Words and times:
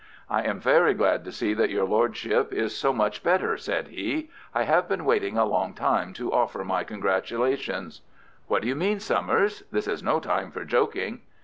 "I 0.31 0.41
am 0.41 0.59
very 0.59 0.95
glad 0.95 1.23
to 1.25 1.31
see 1.31 1.53
that 1.53 1.69
your 1.69 1.85
lordship 1.85 2.51
is 2.51 2.75
so 2.75 2.91
much 2.91 3.21
better," 3.21 3.55
said 3.55 3.89
he. 3.89 4.31
"I 4.51 4.63
have 4.63 4.89
been 4.89 5.05
waiting 5.05 5.37
a 5.37 5.45
long 5.45 5.75
time 5.75 6.11
to 6.13 6.33
offer 6.33 6.63
my 6.65 6.83
congratulations." 6.83 8.01
"What 8.47 8.63
do 8.63 8.67
you 8.67 8.75
mean, 8.75 8.99
Summers? 8.99 9.61
This 9.71 9.87
is 9.87 10.01
no 10.01 10.19
time 10.19 10.49
for 10.49 10.65
joking." 10.65 11.21